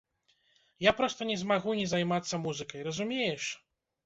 [0.85, 3.43] Я проста не змагу не займацца музыкай, разумееш?